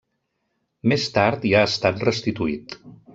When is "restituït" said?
2.09-2.75